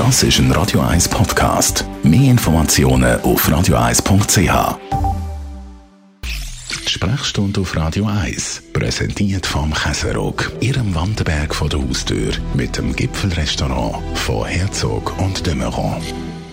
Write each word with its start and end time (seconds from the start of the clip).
Das 0.00 0.22
ist 0.22 0.38
ein 0.38 0.50
Radio 0.52 0.80
1 0.80 1.10
Podcast. 1.10 1.84
Mehr 2.02 2.30
Informationen 2.30 3.20
auf 3.20 3.46
radio1.ch. 3.46 4.78
Die 6.86 6.90
Sprechstunde 6.90 7.60
auf 7.60 7.76
Radio 7.76 8.06
1, 8.06 8.62
präsentiert 8.72 9.44
vom 9.44 9.74
Käserock, 9.74 10.52
Ihrem 10.60 10.94
Wanderberg 10.94 11.54
vor 11.54 11.68
der 11.68 11.86
Haustür, 11.86 12.32
mit 12.54 12.78
dem 12.78 12.96
Gipfelrestaurant 12.96 13.96
von 14.14 14.46
Herzog 14.46 15.12
und 15.18 15.46
de 15.46 15.54
Meuron. 15.54 16.00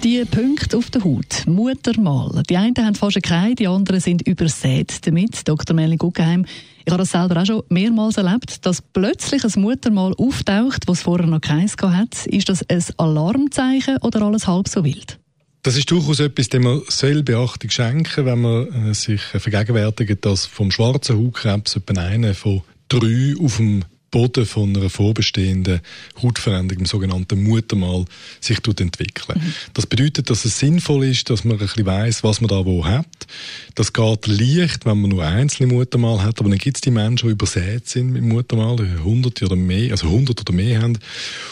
Die 0.03 0.23
Punkte 0.25 0.77
auf 0.77 0.91
der 0.91 1.03
Haut, 1.03 1.47
Muttermal. 1.47 2.43
Die 2.47 2.55
einen 2.55 2.75
haben 2.77 2.93
fast 2.93 3.21
keine, 3.23 3.55
die 3.55 3.67
anderen 3.67 3.99
sind 3.99 4.21
übersät 4.27 5.05
damit. 5.07 5.47
Dr. 5.47 5.75
Melanie 5.75 5.97
Guggenheim, 5.97 6.45
ich 6.85 6.91
habe 6.93 7.01
das 7.01 7.11
selber 7.11 7.41
auch 7.41 7.45
schon 7.45 7.63
mehrmals 7.69 8.17
erlebt, 8.17 8.65
dass 8.65 8.81
plötzlich 8.81 9.43
ein 9.43 9.61
Muttermal 9.61 10.13
auftaucht, 10.17 10.87
was 10.87 11.01
vorher 11.01 11.25
noch 11.25 11.41
keins 11.41 11.75
hat. 11.81 12.27
Ist 12.27 12.47
das 12.47 12.63
ein 12.69 12.83
Alarmzeichen 12.97 13.97
oder 13.97 14.21
alles 14.21 14.47
halb 14.47 14.67
so 14.67 14.83
wild? 14.83 15.19
Das 15.63 15.75
ist 15.75 15.89
durchaus 15.89 16.19
etwas, 16.19 16.49
dem 16.49 16.63
man 16.63 16.81
soll 16.87 17.23
Beachtung 17.23 17.69
schenken 17.71 18.25
wenn 18.25 18.39
man 18.39 18.89
äh, 18.89 18.93
sich 18.93 19.21
vergegenwärtigt, 19.21 20.23
dass 20.23 20.45
vom 20.45 20.71
schwarzen 20.71 21.17
Hautkrebs 21.17 21.75
etwa 21.75 21.99
einer 21.99 22.35
von 22.35 22.61
drei 22.87 23.33
auf 23.41 23.57
dem 23.57 23.83
Boden 24.11 24.45
von 24.45 24.75
einer 24.75 24.89
vorbestehenden 24.89 25.81
Hautveränderung, 26.21 26.83
dem 26.83 26.85
sogenannten 26.85 27.43
Muttermal, 27.43 28.05
sich 28.39 28.59
entwickeln. 28.65 29.39
Mhm. 29.39 29.53
Das 29.73 29.85
bedeutet, 29.85 30.29
dass 30.29 30.45
es 30.45 30.59
sinnvoll 30.59 31.05
ist, 31.05 31.29
dass 31.29 31.43
man 31.43 31.57
ein 31.57 31.59
bisschen 31.59 31.85
weiss, 31.85 32.23
was 32.23 32.41
man 32.41 32.47
da 32.47 32.65
wo 32.65 32.85
hat. 32.85 33.05
Das 33.75 33.93
geht 33.93 34.27
leicht, 34.27 34.85
wenn 34.85 35.01
man 35.01 35.11
nur 35.11 35.25
einzelne 35.25 35.73
Muttermal 35.73 36.23
hat, 36.23 36.39
aber 36.39 36.49
dann 36.49 36.57
gibt 36.57 36.77
es 36.77 36.81
die 36.81 36.91
Menschen, 36.91 37.27
die 37.27 37.33
übersät 37.33 37.87
sind 37.87 38.11
mit 38.11 38.23
Muttermal, 38.23 38.77
hunderte 39.03 39.45
oder 39.45 39.55
mehr, 39.55 39.91
also 39.91 40.09
hundert 40.09 40.41
oder 40.41 40.53
mehr 40.53 40.81
haben. 40.81 40.97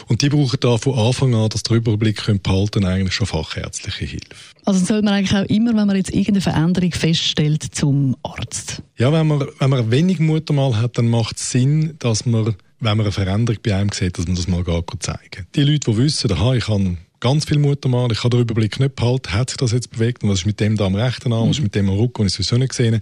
Und 0.08 0.22
die 0.22 0.30
brauchen 0.30 0.58
da 0.60 0.78
von 0.78 0.98
Anfang 0.98 1.36
an, 1.36 1.50
dass 1.50 1.64
der 1.64 1.78
Überblick 1.78 2.18
können 2.18 2.42
behalten, 2.42 2.86
eigentlich 2.86 3.14
schon 3.14 3.28
fachärztliche 3.28 4.06
Hilfe. 4.06 4.56
Also 4.66 4.84
soll 4.84 5.02
man 5.04 5.14
eigentlich 5.14 5.38
auch 5.38 5.46
immer, 5.46 5.76
wenn 5.76 5.88
man 5.88 5.96
jetzt 5.96 6.10
irgendeine 6.10 6.42
Veränderung 6.42 6.92
feststellt, 6.92 7.64
zum 7.76 8.16
Arzt? 8.24 8.82
Ja, 8.98 9.12
wenn 9.12 9.28
man, 9.28 9.46
wenn 9.60 9.70
man 9.70 9.92
wenig 9.92 10.20
Muttermal 10.20 10.78
hat, 10.78 10.98
dann 10.98 11.10
macht 11.10 11.38
es 11.38 11.52
Sinn, 11.52 11.96
dass 12.00 12.26
man 12.26 12.56
wenn 12.80 12.98
man 12.98 13.06
eine 13.06 13.12
Veränderung 13.12 13.60
bei 13.64 13.76
einem 13.76 13.92
sieht, 13.92 14.18
dass 14.18 14.28
man 14.28 14.36
das 14.36 14.48
mal 14.48 14.64
geht 14.64 14.86
zeigen. 15.00 15.48
Die 15.56 15.64
Leute, 15.64 15.92
die 15.92 15.98
wissen, 15.98 16.32
aha, 16.32 16.54
ich 16.54 16.68
habe 16.68 16.98
ganz 17.20 17.46
viel 17.46 17.58
Muttermal, 17.58 18.12
ich 18.12 18.20
kann 18.20 18.32
den 18.32 18.42
Überblick 18.42 18.80
nicht 18.80 18.96
behalten, 18.96 19.34
hat 19.34 19.50
sich 19.50 19.58
das 19.58 19.72
jetzt 19.72 19.92
bewegt 19.92 20.24
und 20.24 20.30
was 20.30 20.40
ist 20.40 20.46
mit 20.46 20.60
dem 20.60 20.78
da 20.78 20.86
am 20.86 20.96
rechten 20.96 21.34
Arm, 21.34 21.50
was 21.50 21.58
ist 21.58 21.64
mit 21.64 21.74
dem 21.74 21.90
am 21.90 21.98
Rücken, 21.98 22.22
und 22.22 22.28
ich 22.28 22.34
sowieso 22.34 22.58
nicht 22.58 22.70
gesehen 22.70 23.02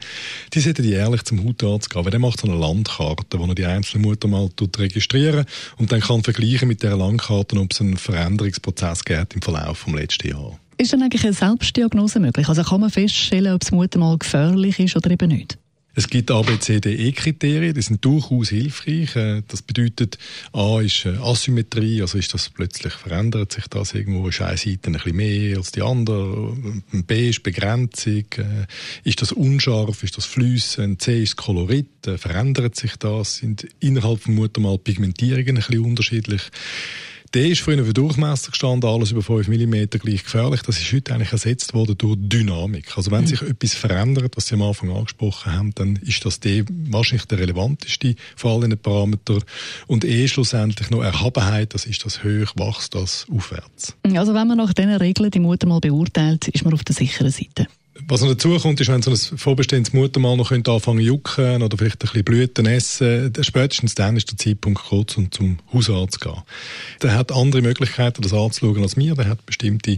die 0.54 0.60
sollten 0.60 0.84
die 0.84 0.94
ehrlich 0.94 1.24
zum 1.24 1.44
Hautarzt 1.44 1.90
gehen, 1.90 2.06
weil 2.06 2.12
der 2.12 2.20
macht 2.20 2.40
so 2.40 2.48
eine 2.48 2.56
Landkarte, 2.56 3.40
wo 3.40 3.46
er 3.46 3.56
die 3.56 3.66
einzelnen 3.66 4.06
Muttermal 4.06 4.50
registrieren 4.78 5.46
und 5.78 5.92
dann 5.92 6.00
kann 6.00 6.24
vergleichen 6.24 6.68
mit 6.68 6.82
dieser 6.82 6.96
Landkarte, 6.96 7.60
ob 7.60 7.74
es 7.74 7.82
einen 7.82 7.98
Veränderungsprozess 7.98 9.04
gibt 9.04 9.34
im 9.34 9.42
Verlauf 9.42 9.84
des 9.84 9.94
letzten 9.94 10.30
Jahres. 10.30 10.54
Ist 10.78 10.94
dann 10.94 11.04
eigentlich 11.04 11.24
eine 11.24 11.34
Selbstdiagnose 11.34 12.20
möglich? 12.20 12.48
Also 12.48 12.64
kann 12.64 12.82
man 12.82 12.90
feststellen, 12.90 13.54
ob 13.54 13.60
das 13.60 13.72
Muttermal 13.72 14.18
gefährlich 14.18 14.80
ist 14.80 14.96
oder 14.96 15.12
eben 15.12 15.30
nicht? 15.30 15.58
Es 15.96 16.08
gibt 16.08 16.32
ABCDE-Kriterien, 16.32 17.76
die 17.76 17.82
sind 17.82 18.04
durchaus 18.04 18.50
hilfreich. 18.50 19.16
Äh, 19.16 19.44
das 19.48 19.62
bedeutet, 19.62 20.18
A 20.52 20.80
ist 20.80 21.06
äh, 21.06 21.18
Asymmetrie, 21.18 22.02
also 22.02 22.18
ist 22.18 22.34
das 22.34 22.50
plötzlich 22.50 22.94
verändert 22.94 23.52
sich 23.52 23.68
das 23.68 23.94
irgendwo, 23.94 24.28
ist 24.28 24.42
eine 24.42 24.58
Seite 24.58 24.88
ein 24.88 24.94
bisschen 24.94 25.16
mehr 25.16 25.58
als 25.58 25.72
die 25.72 25.84
andere. 25.84 26.58
B 26.92 27.30
ist 27.30 27.44
Begrenzung, 27.44 28.26
äh, 28.38 28.66
ist 29.04 29.22
das 29.22 29.32
unscharf, 29.32 30.02
ist 30.02 30.18
das 30.18 30.26
flüssend, 30.26 31.02
C 31.02 31.22
ist 31.22 31.36
Kolorit, 31.36 31.88
verändert 32.18 32.76
sich 32.76 32.96
das, 32.96 33.38
sind 33.38 33.68
innerhalb 33.80 34.22
vom 34.22 34.34
Muttermal 34.34 34.80
Pigmentierungen 34.80 35.50
ein 35.50 35.56
bisschen 35.56 35.86
unterschiedlich. 35.86 36.42
Der 37.34 37.48
ist 37.48 37.62
früher 37.62 37.84
für 37.84 37.94
Durchmesser 37.94 38.52
gestanden, 38.52 38.88
alles 38.88 39.10
über 39.10 39.24
5 39.24 39.48
mm 39.48 39.86
gleich 39.90 40.24
gefährlich. 40.24 40.62
Das 40.62 40.80
ist 40.80 40.94
heute 40.94 41.16
eigentlich 41.16 41.32
ersetzt 41.32 41.74
worden 41.74 41.98
durch 41.98 42.16
Dynamik. 42.20 42.96
Also 42.96 43.10
wenn 43.10 43.22
mhm. 43.22 43.28
sich 43.28 43.42
etwas 43.42 43.74
verändert, 43.74 44.38
was 44.38 44.46
Sie 44.46 44.54
am 44.54 44.62
Anfang 44.62 44.92
angesprochen 44.92 45.52
haben, 45.52 45.74
dann 45.74 45.96
ist 45.96 46.24
das 46.26 46.40
der, 46.40 46.64
wahrscheinlich 46.70 47.26
der 47.26 47.40
relevanteste 47.40 48.14
von 48.36 48.52
allen 48.64 48.78
Parametern. 48.78 49.44
Und 49.88 50.06
eh 50.06 50.28
schlussendlich 50.28 50.92
noch 50.92 51.02
Erhabenheit, 51.02 51.74
das 51.74 51.88
ist 51.88 52.06
das 52.06 52.24
hoch, 52.24 52.54
wächst 52.56 52.94
das 52.94 53.26
aufwärts. 53.34 53.96
Also 54.14 54.36
wenn 54.36 54.48
man 54.48 54.58
nach 54.58 54.74
diesen 54.74 54.94
Regeln 54.94 55.32
die 55.32 55.40
Mutter 55.40 55.68
mal 55.68 55.80
beurteilt, 55.80 56.50
ist 56.50 56.64
man 56.64 56.76
auf 56.76 56.84
der 56.84 56.94
sicheren 56.94 57.32
Seite. 57.32 57.66
Was 58.08 58.22
noch 58.22 58.30
dazu 58.30 58.58
kommt, 58.58 58.82
ist, 58.82 58.90
wenn 58.90 59.04
so 59.04 59.12
ein 59.12 59.18
vorbestehendes 59.18 59.94
Muttermal 59.94 60.36
noch 60.36 60.50
könnte 60.50 60.72
anfangen 60.72 61.00
jucken 61.00 61.62
oder 61.62 61.78
vielleicht 61.78 61.98
ein 61.98 62.08
bisschen 62.08 62.24
Blüten 62.24 62.66
essen, 62.66 63.32
spätestens 63.42 63.94
dann 63.94 64.18
ist 64.18 64.32
der 64.32 64.38
Zeitpunkt 64.38 64.84
kurz, 64.84 65.16
um 65.16 65.32
zum 65.32 65.60
Hausarzt 65.72 66.20
zu 66.20 66.30
gehen. 66.30 66.42
Der 67.04 67.14
hat 67.14 67.32
andere 67.32 67.62
Möglichkeiten, 67.62 68.24
das 68.24 68.34
anzuschauen 68.34 68.82
als 68.82 68.98
mir. 68.98 69.14
Der 69.14 69.28
hat 69.28 69.46
bestimmte 69.46 69.98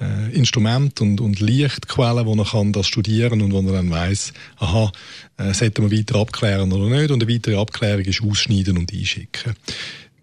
äh, 0.00 0.32
Instrumente 0.32 1.04
und, 1.04 1.20
und 1.20 1.40
Lichtquellen, 1.40 2.24
wo 2.24 2.34
er 2.34 2.46
kann 2.46 2.72
das 2.72 2.86
studieren 2.86 3.42
und 3.42 3.52
wo 3.52 3.60
er 3.60 3.74
dann 3.74 3.90
weiss, 3.90 4.32
aha, 4.56 4.90
äh, 5.36 5.52
sollte 5.52 5.82
man 5.82 5.92
weiter 5.92 6.16
abklären 6.16 6.72
oder 6.72 6.88
nicht. 6.88 7.10
Und 7.10 7.22
eine 7.22 7.32
weitere 7.32 7.56
Abklärung 7.56 8.04
ist 8.04 8.22
ausschneiden 8.22 8.78
und 8.78 8.90
einschicken. 8.90 9.54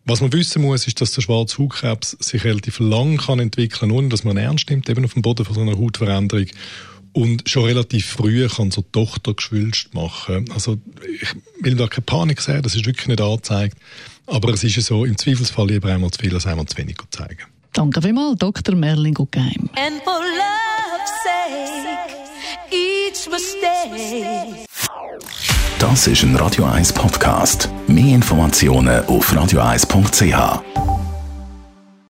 Was 0.05 0.21
man 0.21 0.33
wissen 0.33 0.63
muss, 0.63 0.87
ist, 0.87 0.99
dass 0.99 1.11
der 1.11 1.21
schwarze 1.21 1.59
Hautkrebs 1.59 2.17
sich 2.19 2.43
relativ 2.43 2.79
lang 2.79 3.17
kann 3.17 3.39
entwickeln, 3.39 3.91
ohne 3.91 4.09
dass 4.09 4.23
man 4.23 4.37
ernst 4.37 4.69
nimmt, 4.71 4.89
eben 4.89 5.05
auf 5.05 5.13
dem 5.13 5.21
Boden 5.21 5.45
von 5.45 5.53
so 5.53 5.61
einer 5.61 5.77
Hautveränderung 5.77 6.47
und 7.13 7.49
schon 7.49 7.65
relativ 7.65 8.05
früh 8.05 8.47
kann 8.47 8.71
so 8.71 8.81
die 8.81 8.91
Tochter 8.91 9.33
geschwülst 9.33 9.93
machen. 9.93 10.45
Also 10.53 10.77
ich 11.21 11.29
will 11.59 11.75
da 11.75 11.87
keine 11.87 12.03
Panik 12.03 12.41
sehen, 12.41 12.61
das 12.61 12.75
ist 12.75 12.85
wirklich 12.85 13.07
nicht 13.07 13.21
angezeigt. 13.21 13.77
Aber 14.27 14.53
es 14.53 14.63
ist 14.63 14.75
ja 14.75 14.81
so, 14.81 15.05
im 15.05 15.17
Zweifelsfall 15.17 15.67
lieber 15.67 15.89
einmal 15.91 16.11
zu 16.11 16.19
viel 16.21 16.33
als 16.33 16.47
einmal 16.47 16.65
zu 16.65 16.77
wenig 16.77 16.97
zeigen. 17.11 17.43
Danke 17.73 18.01
vielmals, 18.01 18.37
Dr. 18.37 18.75
Merlin 18.75 19.13
Guggeheim. 19.13 19.69
And 19.75 20.01
for 20.03 20.19
love's 20.19 21.11
sake, 21.23 22.15
each 22.71 23.29
mistake. 23.29 24.65
Das 25.79 26.05
ist 26.05 26.23
ein 26.23 26.35
Radio 26.35 26.65
1 26.65 26.93
Podcast. 26.93 27.69
Mehr 27.87 28.13
Informationen 28.15 29.03
auf 29.05 29.33
radio1.ch. 29.33 30.90